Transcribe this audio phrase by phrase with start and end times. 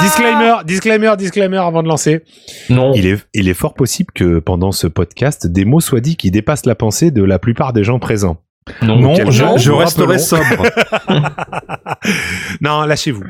[0.00, 2.22] Disclaimer, disclaimer, disclaimer avant de lancer.
[2.70, 2.92] Non.
[2.94, 6.30] Il est, il est fort possible que pendant ce podcast, des mots soient dits qui
[6.30, 8.38] dépassent la pensée de la plupart des gens présents.
[8.82, 9.14] Non.
[9.30, 10.66] Je, resterai sobre.
[12.60, 13.24] Non, lâchez-vous.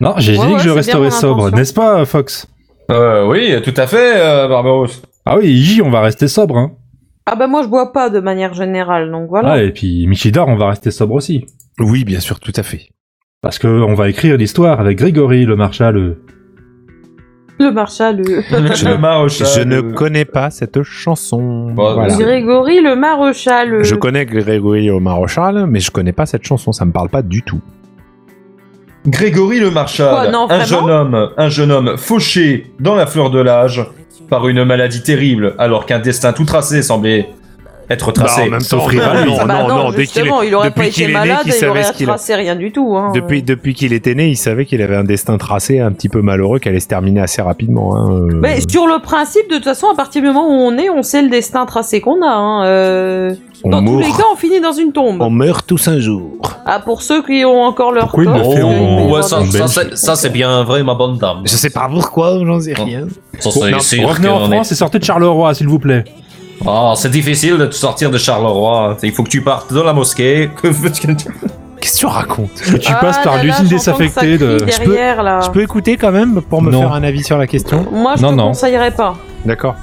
[0.00, 2.46] Non, j'ai Ouais, dit ouais, que je resterai sobre, n'est-ce pas, Fox?
[2.90, 4.88] Euh, oui, tout à fait, euh, Barbaros.
[5.24, 6.72] Ah oui, Iji, on va rester sobre, hein.
[7.26, 9.52] Ah bah moi je bois pas de manière générale, donc voilà.
[9.52, 11.46] Ah, et puis Michidar, on va rester sobre aussi.
[11.78, 12.90] Oui, bien sûr, tout à fait.
[13.44, 16.16] Parce que on va écrire l'histoire avec Grégory, le marshal.
[17.60, 18.24] Le Marshal, le...
[18.24, 19.46] Le maréchal.
[19.54, 21.70] Je ne euh, connais pas cette chanson.
[21.74, 22.16] Voilà.
[22.16, 23.84] Grégory le Maréchal.
[23.84, 27.20] Je connais Grégory au Maréchal, mais je connais pas cette chanson, ça me parle pas
[27.20, 27.60] du tout.
[29.06, 33.28] Grégory le Marshal, Quoi, non, un jeune homme, un jeune homme fauché dans la fleur
[33.28, 33.86] de l'âge
[34.30, 37.28] par une maladie terrible, alors qu'un destin tout tracé semblait
[37.90, 38.42] être tracé.
[38.42, 40.24] Bah, en même temps, Sauf que- Rira, non, Ah bah non, non, dès qu'il est-
[40.24, 42.96] justement, il aurait pas été malade, il savait aurait tracé rien du tout.
[42.96, 43.12] Hein.
[43.14, 46.22] Depuis, depuis qu'il était né, il savait qu'il avait un destin tracé un petit peu
[46.22, 47.96] malheureux qui allait se terminer assez rapidement.
[47.96, 48.10] Hein.
[48.10, 48.38] euh.
[48.40, 51.02] Mais sur le principe, de toute façon, à partir du moment où on est, on
[51.02, 52.26] sait le destin tracé qu'on a.
[52.30, 52.64] Hein.
[52.64, 55.20] euh, on, Dans tous les cas, on finit dans une tombe.
[55.22, 56.36] on meurt tous un jour.
[56.66, 58.52] Ah, pour ceux qui ont encore leur Pourquoi il corps.
[58.52, 61.38] fait il y ouais, ça, ça, ça, c'est- ça, c'est bien vrai, ma bonne dame.
[61.44, 63.06] Je sais pas pourquoi, j'en sais rien.
[63.38, 66.04] Ça, c'est non, en France et sortez de Charleroi, s'il vous plaît.
[66.66, 68.96] Ah, c'est difficile de te sortir de Charleroi.
[69.02, 70.50] Il faut que tu partes dans la mosquée.
[70.62, 71.06] Que veux-tu
[71.80, 72.54] Qu'est-ce que tu racontes?
[72.54, 74.58] Que tu Ah passes par l'usine désaffectée de.
[74.66, 75.40] Je peux- derrière, là.
[75.44, 76.80] Je peux écouter quand même pour me Non.
[76.80, 77.86] faire un avis sur la question?
[77.92, 78.36] Moi, je non.
[78.48, 79.16] conseillerais pas.
[79.44, 79.74] D'accord.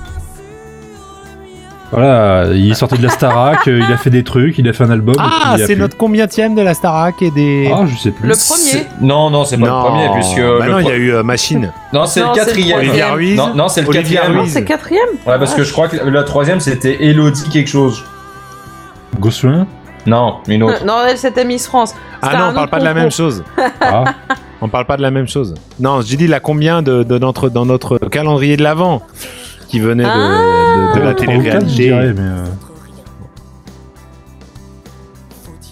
[1.92, 4.72] Voilà, il est sorti de la Starac, euh, il a fait des trucs, il a
[4.74, 5.16] fait un album.
[5.16, 7.70] et Ah, c'est notre combienième de la Starac et des...
[7.74, 8.30] Ah, je sais plus.
[8.30, 8.88] Le premier.
[9.02, 10.38] Non, non, c'est pas le premier, puisque.
[10.38, 11.74] bah le non, il y a eu euh, Machine.
[11.92, 12.80] Non, c'est le quatrième.
[12.80, 13.36] Olivia Ruiz.
[13.38, 14.34] Non, non, c'est le quatrième.
[14.34, 14.54] Non, Ruiz.
[14.54, 18.06] c'est quatrième Ouais, parce que je crois que la troisième c'était Elodie quelque chose.
[19.20, 19.68] Gossuin
[20.06, 20.86] Non, une autre.
[20.86, 21.94] Non, elle, c'était Miss France.
[22.22, 23.44] Ah non, on parle pas de la même chose.
[23.82, 24.04] Ah,
[24.62, 25.56] On parle pas de la même chose.
[25.80, 29.02] Non, j'ai dit la combien de, de notre, dans notre calendrier de l'avant
[29.72, 31.92] qui venait de, de, de la je télé-réalité.
[31.94, 32.46] euh,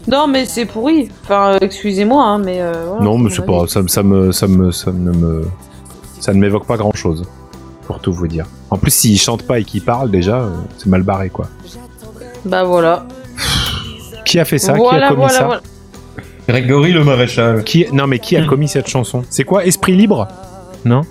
[0.08, 1.10] Non, mais c'est pourri.
[1.24, 2.62] Enfin, euh, excusez-moi, hein, mais.
[2.62, 5.44] euh, voilà, Non, mais c'est pas, ça, me- ça me, ça me, ça ne me,
[6.20, 7.26] ça ne m'évoque pas grand chose,
[7.86, 8.46] pour tout vous dire.
[8.72, 10.48] En plus, s'il chante pas et qu'il parle, déjà,
[10.78, 11.48] c'est mal barré, quoi.
[12.46, 13.06] Bah voilà.
[14.26, 14.74] Qui a fait ça?
[14.74, 15.46] Qui a commis voilà, ça?
[15.46, 15.62] voilà.
[16.48, 17.64] Grégory le maréchal.
[17.66, 19.24] Qui, non, mais qui a commis cette chanson?
[19.30, 19.66] C'est quoi?
[19.66, 20.28] Esprit libre?
[20.86, 21.02] Non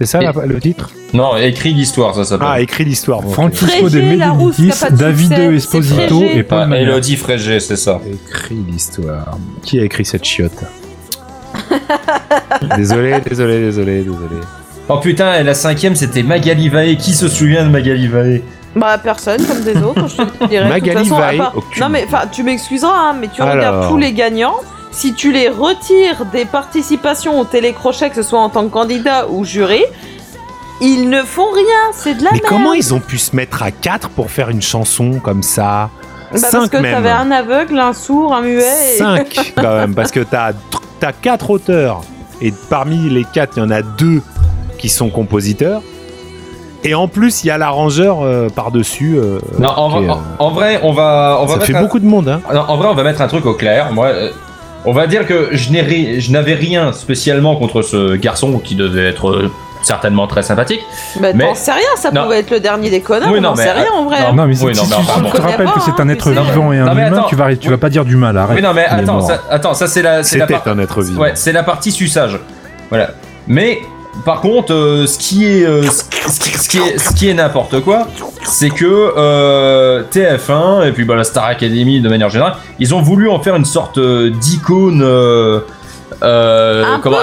[0.00, 2.46] C'est ça la- le titre Non, écrit l'histoire, ça s'appelle.
[2.50, 3.20] Ah, écrit l'histoire.
[3.24, 6.76] Francisco de Frégé, Médicis, qui a pas de David succès, Esposito et Paul Ah.
[6.78, 8.00] Elodie Frégé, c'est ça.
[8.06, 9.36] Écrit l'histoire.
[9.64, 10.52] Qui a écrit cette chiotte
[12.76, 14.40] Désolé, désolé, désolé, désolé.
[14.88, 16.96] Oh putain, et la cinquième c'était Magali Vaé.
[16.96, 18.42] Qui se souvient de Magali Vaé
[18.74, 20.68] Bah personne comme des autres, je te dirais.
[20.68, 21.82] De toute Magali façon, Vaille, part- aucune.
[21.82, 23.54] Non mais enfin, tu m'excuseras, hein, mais tu Alors.
[23.54, 24.56] regardes tous les gagnants.
[24.90, 29.26] Si tu les retires des participations au télécrochet, que ce soit en tant que candidat
[29.28, 29.82] ou jury,
[30.80, 31.64] ils ne font rien.
[31.92, 32.46] C'est de la Mais merde.
[32.48, 35.90] comment ils ont pu se mettre à 4 pour faire une chanson comme ça
[36.32, 36.94] Bah, Parce 5 que même.
[36.94, 38.62] t'avais un aveugle, un sourd, un muet.
[38.94, 40.52] et- 5 quand même, parce que t'as
[41.02, 42.00] as 4 auteurs,
[42.40, 44.20] et parmi les 4, il y en a 2
[44.78, 45.82] qui sont compositeurs.
[46.84, 49.16] Et en plus, il y a l'arrangeur euh, par-dessus.
[49.18, 51.74] euh, Non, en, qui est, en- euh, en vrai, on va, on va ça fait
[51.74, 52.40] un- beaucoup de monde, hein.
[52.54, 53.92] Non, en vrai, on va mettre un truc au clair.
[53.92, 54.30] Moi, euh,
[54.84, 58.74] on va dire que je n'ai ri- je n'avais rien spécialement contre ce garçon qui
[58.74, 59.50] devait être euh,
[59.82, 60.80] certainement très sympathique.
[61.20, 62.24] Bah, Mais- t'en sais rien, ça Non.
[62.24, 64.20] pouvait être le dernier des connards, Oui, on non, n'en sait rien en vrai.
[64.22, 66.78] non, Non, mais Oui, si non, tu te rappelles que c'est un être vivant et
[66.78, 67.26] un humain, attends.
[67.28, 68.56] tu vas, tu vas pas dire du mal, arrête.
[68.56, 71.00] Oui, non, mais attends, ça, attends, ça c'est la, c'est la, C'était par- un être
[71.02, 71.22] vivant.
[71.22, 72.38] ouais, c'est la partie suçage.
[72.90, 73.10] Voilà.
[73.46, 73.78] Mais
[74.24, 76.04] par contre, euh, ce qui est, euh, ce,
[76.40, 78.08] qui, ce qui est, ce qui est n'importe quoi,
[78.44, 83.02] c'est que euh, TF1 et puis bah, la Star Academy de manière générale, ils ont
[83.02, 85.02] voulu en faire une sorte euh, d'icône.
[86.22, 87.18] Euh, euh, Un peu comme- euh,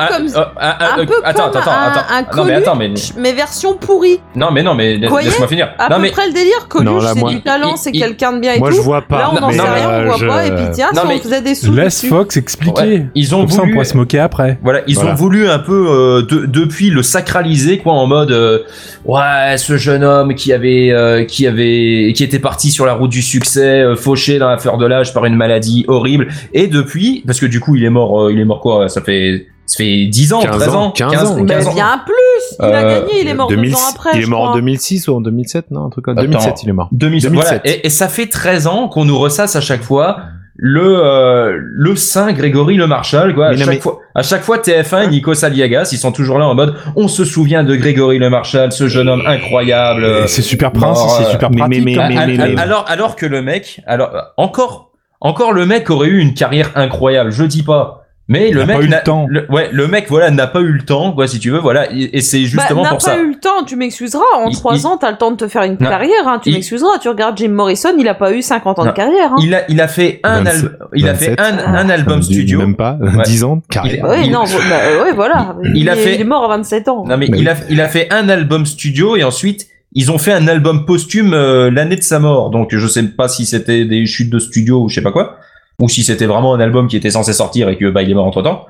[0.60, 2.32] un- un- un peu attends, comme attends, un- attends.
[2.34, 4.20] un non mais attends, mais Mais version pourrie.
[4.36, 5.70] non mais non mais laisse-moi finir.
[5.78, 6.68] À non peu mais près le délire.
[6.70, 8.70] Coluche, Non, là, c'est moi- du talent, il- c'est il- quelqu'un de bien et Moi,
[8.70, 8.76] tout.
[8.78, 9.20] je vois pas.
[9.20, 10.46] Là, on n'en mais sait non, rien, on euh, voit je- pas.
[10.46, 12.08] Et puis tiens, Non, si mais- on faisait des sous Laisse dessus.
[12.08, 12.82] Fox expliquer.
[12.82, 14.58] Ouais, ils ont Comme ça, on voulu- pourrait se moquer après.
[14.64, 15.12] Voilà, ils Voilà.
[15.12, 18.60] ont voulu un peu euh, de- depuis le sacraliser quoi en mode euh,
[19.06, 23.12] ouais ce jeune homme qui avait euh, qui avait qui était parti sur la route
[23.12, 27.24] du succès euh, fauché dans la fleur de l'âge par une maladie horrible et depuis
[27.26, 29.78] parce que du coup il est mort euh, il est mort quoi ça fait ça
[29.78, 31.36] fait 10 ans 15 13 ans ans, 15 ans.
[31.40, 31.74] Mais 15 ans.
[31.74, 32.14] bien plus
[32.60, 34.10] Il a Euh, gagné, il est mort deux 2006 ans après.
[34.14, 34.56] Il est mort en crois.
[34.62, 36.28] 2006 ou en 2007, non Un truc comme Attends.
[36.28, 36.90] 2007, il est mort.
[36.92, 37.32] 2007.
[37.32, 37.62] 2007.
[37.64, 37.76] Voilà.
[37.78, 40.18] Et, et ça fait 13 ans qu'on nous ressasse à chaque fois
[40.58, 43.48] le euh, le saint Grégory le Marshal quoi.
[43.48, 46.14] À Mais non, chaque mais- fois à chaque fois TF1 et Nico Saliagas ils sont
[46.14, 50.28] toujours là en mode on se souvient de Grégory le Marshal ce jeune homme incroyable.
[50.28, 51.84] C'est super prince, c'est euh, super pratique.
[51.84, 55.90] mais- mais- mais- mais- alors alors que le mec alors euh, encore encore le mec
[55.90, 58.86] aurait eu une carrière incroyable je dis pas Mais Il le a mec pas eu
[58.86, 59.28] le n'a- temps.
[59.30, 61.92] le- ouais, le mec, voilà, n'a pas eu le temps, quoi, si tu veux, voilà.
[61.94, 63.18] Et et c'est Bah, justement n'a pour pas ça.
[63.20, 64.24] eu le temps, tu m'excuseras.
[64.38, 65.88] En Il- 3 il- ans, t'as le temps de te faire une Non.
[65.90, 66.98] carrière, hein, tu Il- m'excuseras.
[67.00, 68.90] Tu regardes Jim Morrison, il a pas eu 50 ans Non.
[68.92, 69.32] de carrière.
[69.34, 69.36] Hein.
[69.44, 71.40] Il a, il a fait un 27, album, il a fait 27.
[71.68, 72.60] un, un album studio.
[72.60, 73.24] Même pas, Ouais.
[73.26, 74.06] 10 ans de Il carrière.
[74.06, 74.50] est- Ouais, il- non, bah,
[74.86, 75.56] euh, ouais, voilà.
[75.64, 77.04] Il Il, a est, fait- il est mort à 27 ans.
[77.06, 80.18] Non mais Mais il a, il a fait un album studio et ensuite ils ont
[80.18, 82.50] fait un album posthume euh, l'année de sa mort.
[82.50, 85.38] Donc je sais pas si c'était des chutes de studio ou je sais pas quoi,
[85.82, 88.14] ou si c'était vraiment un album qui était censé sortir et que bah il est
[88.14, 88.66] mort entre temps.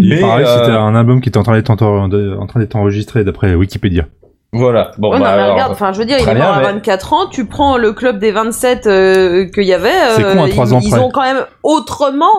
[0.00, 2.74] Mais, que euh, c'était un album qui était en train d'être en, en train d'être
[2.74, 4.06] enregistré d'après Wikipédia.
[4.52, 4.92] Voilà.
[4.98, 6.52] Bon Ouais, bah, non, mais alors, regarde, enfin, je veux dire, il est mort bien,
[6.52, 7.26] à mais- 24 ans.
[7.28, 9.90] Tu prends le club des 27 euh, qu'il y avait.
[10.16, 12.30] C'est euh, con, à trois ils, ans ils ont quand même autrement.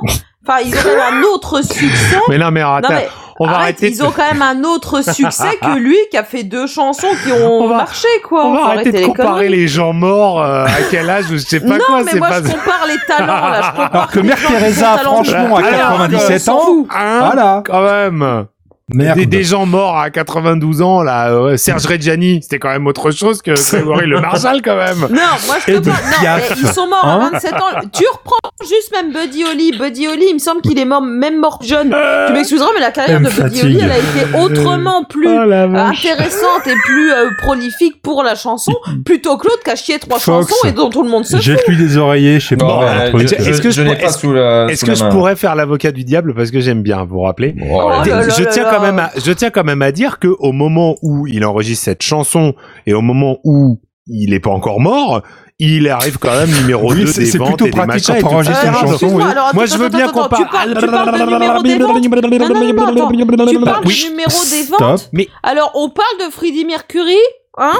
[0.47, 2.17] Enfin, ils ont un autre succès.
[2.29, 3.07] Mais non, mais Non, attends, mais
[3.39, 3.89] on va arrête, arrêter.
[3.89, 7.31] ils ont quand même un autre succès que lui qui a fait deux chansons qui
[7.31, 8.45] ont On va- marché, quoi.
[8.45, 11.59] On va arrêter de comparer les gens morts euh, à quel âge ou je sais
[11.59, 12.03] pas non, quoi.
[12.03, 12.41] mais C'est moi pas.
[12.43, 13.61] je compare les talents là.
[13.61, 16.85] Je compare Alors que Mère Teresa, franchement, à Alors, 97 on s'en ans.
[16.95, 17.63] Hein voilà.
[17.65, 18.45] Quand même.
[18.93, 19.17] Merde.
[19.17, 21.29] Des, des gens morts à 92 ans, là.
[21.31, 24.99] euh, Serge Reggiani, c'était quand même autre chose que Grégory Le Marshall, quand même.
[24.99, 25.07] Non,
[25.47, 25.97] moi je te parle.
[25.97, 27.65] Non, mais ils sont morts Hein à 27 ans.
[27.91, 29.71] Tu reprends juste même Buddy Holly.
[29.77, 31.93] Buddy Holly, il me semble qu'il est mort, même mort jeune.
[32.27, 33.61] Tu m'excuseras, mais la carrière de Buddy.
[33.61, 38.73] Holly, elle a été autrement plus Oh intéressante et plus euh, prolifique pour la chanson,
[39.05, 40.47] plutôt que l'autre qui a chié trois Fox.
[40.49, 41.67] chansons et dont tout le monde se fout.
[41.67, 43.07] Lui des oreillers, je sais pas.
[43.13, 44.67] Est-ce que je je n'ai pourrais- pas sous la.
[44.69, 47.21] Est-ce sous que la je pourrais faire l'avocat du diable parce que j'aime bien vous
[47.21, 48.71] rappeler Oh là je là tiens là.
[48.73, 51.85] quand même à, je tiens quand même à dire que au moment où il enregistre
[51.85, 52.53] cette chanson
[52.87, 55.23] et au moment où il est pas encore mort,
[55.59, 58.09] il arrive quand même numéro Oui, 2 c'est- des c'est ventes plutôt et des pratique
[58.09, 62.03] machins alors, Moi, je veux bien qu'on tu parles, tu parles de numéro des ventes.
[62.39, 63.47] Non, non, non, attends.
[63.47, 63.93] Tu parles Oui.
[64.03, 65.09] du numéro des ventes.
[65.43, 67.15] Alors, on parle de Freddie Mercury,
[67.57, 67.71] hein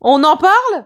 [0.00, 0.84] On en parle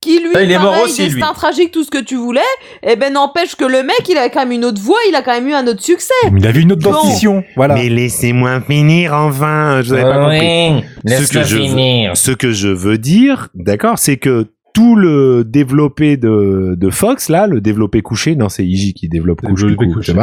[0.00, 0.92] Qui lui, Ah, il est mort lui.
[0.94, 2.40] destin tragique, tout ce que tu voulais.
[2.84, 5.22] Eh ben, n'empêche que le mec, il a quand même une autre voix, il a
[5.22, 6.14] quand même eu un autre succès.
[6.30, 6.92] Mais il avait une autre Bon.
[6.92, 7.42] dentition.
[7.56, 7.74] Voilà.
[7.74, 10.84] mais laissez-moi finir enfin, je n'avais pas compris.
[11.04, 12.16] Veux- finir.
[12.16, 14.46] Ce que je veux dire, d'accord, c'est que
[14.78, 19.42] tout le développé de, de Fox, là, le développé couché, non, c'est Iji qui développe
[19.42, 20.14] Le couche, du coup, couché.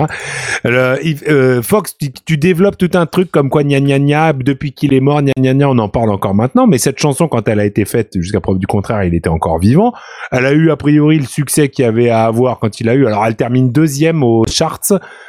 [0.63, 0.95] Le-
[1.29, 4.93] euh, Fox, tu, tu développes tout un truc comme quoi gna gna gna, depuis qu'il
[4.93, 7.59] est mort, gna gna gna, on en parle encore maintenant, mais cette chanson, quand elle
[7.59, 9.91] a été faite, jusqu'à preuve du contraire, il était encore vivant.
[10.31, 12.95] Elle a eu, a priori, le succès qu'il y avait à avoir quand il a
[12.95, 13.05] eu.
[13.07, 14.79] Alors, elle termine deuxième aux charts,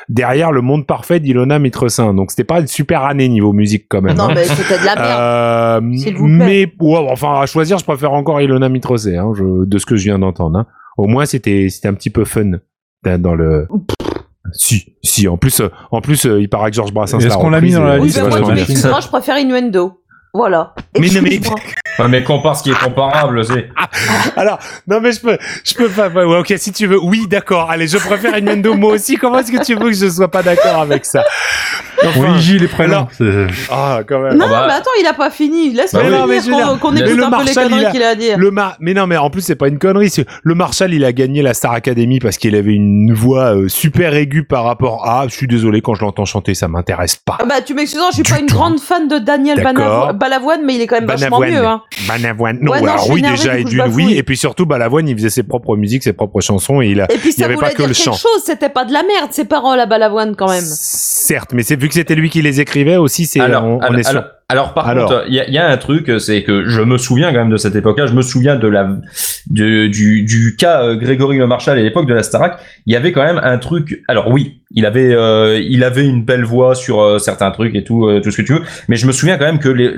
[0.09, 2.15] derrière Le Monde Parfait d'Ilona Mitresin.
[2.15, 4.17] Donc, c'était pas une super année niveau musique, quand même.
[4.17, 4.33] Non, hein.
[4.37, 5.83] mais c'était de la merde.
[5.83, 6.37] Euh, S'il vous plaît.
[6.47, 9.97] mais ouais, enfin à choisir, je préfère encore Ilona Mitrosé, hein, je- de ce que
[9.97, 10.59] je viens d'entendre.
[10.59, 10.67] Hein.
[10.97, 12.53] Au moins c'était c'était un petit peu fun
[13.05, 13.67] dans dans le.
[14.53, 15.27] Si, si.
[15.27, 17.19] En plus, euh, en plus, euh, il paraît que Georges Brassens.
[17.19, 20.01] Est-ce qu'on l'a mis dans la Oui, liste, moi, je préfère Innuendo.
[20.37, 20.75] Voilà.
[20.99, 21.41] Mais non, mais-.
[21.99, 23.71] Ouais, mais compare ce qui est comparable, c'est.
[24.37, 26.09] Alors, non mais je peux, je peux pas.
[26.11, 26.99] Ouais, ok, si tu veux.
[27.03, 27.71] Oui, d'accord.
[27.71, 29.17] Allez, je préfère Innuendo moi aussi.
[29.17, 31.25] Comment est-ce que tu veux que je sois pas d'accord avec ça?
[32.05, 33.09] Enfin, Oui, J, les prénoms.
[33.71, 34.37] Ah, quand même.
[34.37, 35.73] Non, bah- mais attends, il a pas fini.
[35.73, 36.39] Laisse-le Bah oui.
[36.51, 38.37] Non, qu'on écoute le un peu les conneries a- qu'il a à dire.
[38.37, 40.11] Le Mar mais non, mais en plus c'est pas une connerie.
[40.11, 43.69] c'est- Le Marshall, il a gagné la Star Academy parce qu'il avait une voix euh,
[43.69, 45.27] super aiguë par rapport à.
[45.29, 47.39] Je suis désolé quand je l'entends chanter, ça m'intéresse pas.
[47.41, 48.55] Ah Bah, tu m'excuseras, je suis pas une tout.
[48.57, 50.13] grande fan de Daniel D'accord.
[50.29, 51.51] Balavoine, mais il est quand même vachement Banavoine.
[51.63, 51.83] mieux, hein.
[52.09, 52.59] Banavoine.
[52.61, 55.17] Non, Ouais, non, alors oui énervée, déjà et d'une oui et puis surtout Balavoine, il
[55.17, 57.05] faisait ses propres musiques, ses propres chansons et il a.
[57.13, 58.13] Et puis Il y avait pas que dire le quelque chant.
[58.13, 60.65] chose, c'était pas de la merde, ces paroles à Balavoine quand même.
[60.65, 63.81] Certes, mais c'est vu que c'était lui qui les écrivait aussi, c'est Alors, on, on
[63.81, 64.25] alors, est sûr.
[64.49, 65.09] Alors, par Alors.
[65.09, 67.57] contre, il y y a un truc, c'est que je me souviens quand même de
[67.57, 68.07] cette époque-là.
[68.07, 68.97] Je me souviens de la
[69.51, 72.61] de, du du cas euh, Grégory Le Marchal à l'époque de la Starac.
[72.87, 74.05] Il y avait quand même un truc.
[74.07, 77.83] Alors oui, il avait euh, il avait une belle voix sur euh, certains trucs et
[77.83, 78.63] tout euh, tout ce que tu veux.
[78.89, 79.91] Mais je me souviens quand même que les,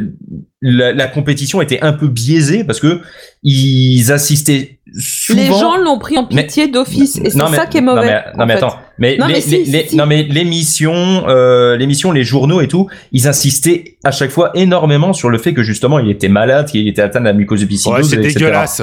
[0.62, 3.02] la, la compétition était un peu biaisée parce que
[3.42, 5.40] ils assistaient souvent.
[5.40, 8.06] Les gens l'ont pris en pitié d'office, et c'est ça qui est non, mauvais.
[8.06, 9.96] mais, non, mais attends, mais, Non, les, mais si, les- si, les- si.
[9.96, 15.12] non mais l'émission, euh, l'émission, les journaux et tout, ils insistaient à chaque fois énormément
[15.12, 18.02] sur le fait que justement il était malade, qu'il était atteint de la mucose Ouais,
[18.02, 18.82] c'est dégueulasse.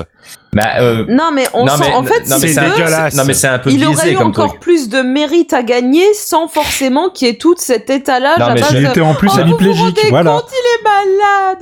[0.54, 3.16] Bah, euh, Non, mais on non, sent, mais- en fait, non, si mais c'est dégueulasse.
[3.16, 4.62] non mais c'est un peu il aurait eu comme encore truc.
[4.62, 8.54] plus de mérite à gagner sans forcément qu'il y ait tout cet étalage Non, à
[8.54, 8.86] mais base de...
[8.86, 9.82] était en plus Oh, hémiplégique.
[9.84, 10.32] rendez Voilà.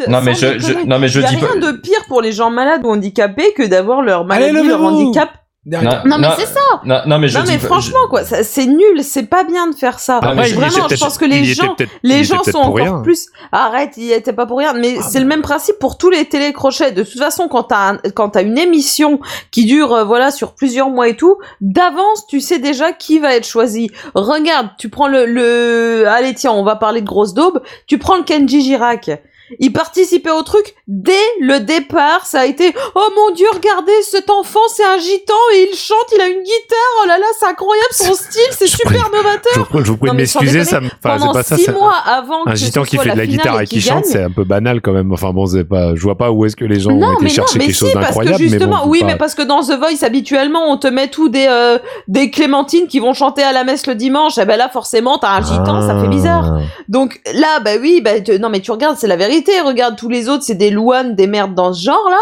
[0.08, 1.48] Non mais je, je- non mais je y a dis pas.
[1.48, 4.80] rien de pire pour les gens malades ou handicapés que d'avoir leur Allez, maladie, leur
[4.80, 5.02] levez-vous.
[5.04, 5.30] handicap.
[5.66, 9.02] Non, Non, mais c'est ça Non, non, mais je Non mais franchement quoi, c'est nul,
[9.02, 10.20] c'est pas bien de faire ça.
[10.22, 13.28] Ah, Vraiment, je pense que les gens, les gens sont encore plus.
[13.54, 14.74] Arrête, il était pas pour rien.
[14.74, 16.92] Mais Ah, c'est le même principe pour tous les télécrochets.
[16.92, 20.54] De toute façon, quand t'as un- quand t'as une émission qui dure euh, voilà sur
[20.54, 23.90] plusieurs mois et tout, d'avance tu sais déjà qui va être choisi.
[24.16, 27.62] Regarde, tu prends le le allez tiens, on va parler de grosse daube.
[27.88, 29.12] Tu prends le Kenji Girac.
[29.60, 32.26] Ils participaient au truc dès le départ.
[32.26, 35.98] Ça a été oh mon dieu, regardez cet enfant, c'est un gitan et il chante,
[36.16, 36.78] il a une guitare.
[37.04, 39.68] Oh là là, c'est incroyable son style, c'est super novateur.
[39.74, 42.46] Je vous prie, de m'excuser, ça me, enfin, Pendant c'est pas ça, six mois avant
[42.46, 44.82] un que gitan qui fait de la guitare et qui chante, c'est un peu banal
[44.82, 45.12] quand même.
[45.12, 47.24] Enfin bon, c'est pas, je vois pas où est-ce que les gens ont Non, été
[47.24, 49.06] mais non, chercher mais quelque si, chose parce que d'incroyable, mais justement, bon, oui, pas-
[49.08, 52.88] mais parce que dans The Voice, habituellement, on te met tout des, euh, des clémentines
[52.88, 54.38] qui vont chanter à la messe le dimanche.
[54.38, 56.54] Et ben là, forcément, t'as un gitan, ça fait bizarre.
[56.58, 56.62] Ah.
[56.88, 59.33] Donc là, bah oui, bah non mais tu regardes, c'est la vérité.
[59.66, 62.18] Regarde tous les autres, c'est des louanes, des merdes dans ce genre-là.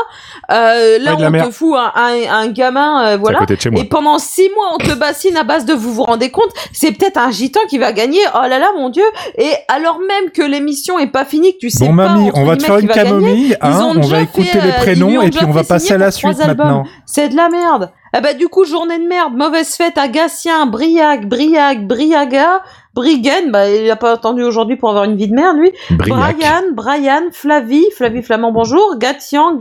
[0.55, 3.39] Euh, là, Ouais, on te fout un, un, un gamin, euh, voilà.
[3.75, 6.91] Et pendant six mois, on te bassine à base de vous vous rendez compte, c'est
[6.91, 8.19] peut-être un gitan qui va gagner.
[8.33, 9.03] Oh là là, mon dieu!
[9.37, 12.09] Et alors même que l'émission est pas finie, que tu sais Bon, pas.
[12.09, 15.21] mamie, on va te faire une camomille, hein, ont on va écouter les euh, prénoms
[15.21, 16.85] et puis on va passer à la suite maintenant.
[17.05, 17.91] C'est de la merde.
[18.13, 22.61] Ah bah du coup, journée de merde, mauvaise fête à Gatien, Briac, Briac, Briaga,
[22.93, 25.71] Briguen, bah il a pas attendu aujourd'hui pour avoir une vie de merde lui.
[25.91, 26.37] Briac.
[26.37, 29.57] Brian, Brian, Flavie, Flavie Flamand, bonjour, Gatian,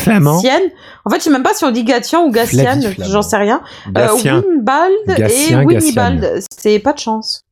[0.00, 0.36] Flamand.
[0.36, 0.70] Gatienne.
[1.04, 2.80] En fait, je sais même pas si on dit Gatian ou Flamand.
[3.00, 3.60] j'en sais rien.
[3.96, 4.08] Euh.
[4.14, 7.44] Winbald Gatien, et Winnibald, c'est pas de chance.